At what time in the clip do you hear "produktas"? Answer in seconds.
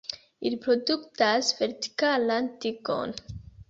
0.63-1.53